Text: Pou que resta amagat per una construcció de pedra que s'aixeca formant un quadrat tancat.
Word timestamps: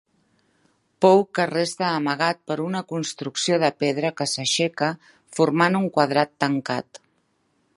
Pou 1.05 1.19
que 1.39 1.43
resta 1.49 1.89
amagat 1.97 2.39
per 2.51 2.57
una 2.63 2.81
construcció 2.93 3.59
de 3.65 3.69
pedra 3.83 4.11
que 4.21 4.27
s'aixeca 4.33 4.89
formant 5.41 5.81
un 5.83 5.87
quadrat 5.99 6.35
tancat. 6.45 7.01